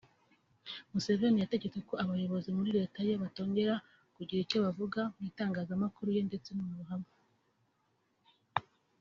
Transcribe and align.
Museveni 0.91 1.41
yategetse 1.43 1.79
ko 1.87 1.93
abayobozi 2.03 2.49
muri 2.57 2.69
leta 2.77 2.99
ye 3.07 3.13
batongera 3.23 3.75
kugira 4.15 4.39
icyo 4.45 4.57
bavuga 4.65 4.99
mu 5.15 5.21
itangazamakuru 5.29 6.09
ndetse 6.29 6.49
no 6.53 6.63
mu 6.67 6.73
ruhame 6.79 7.09